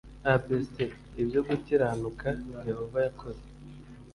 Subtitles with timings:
[0.33, 0.75] abc
[1.21, 2.27] ibyo gukiranuka
[2.67, 3.43] yehova yakoze